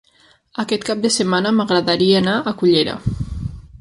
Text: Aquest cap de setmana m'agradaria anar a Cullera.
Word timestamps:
Aquest 0.61 0.87
cap 0.87 1.03
de 1.03 1.11
setmana 1.17 1.51
m'agradaria 1.57 2.17
anar 2.23 2.37
a 2.41 2.55
Cullera. 2.63 2.97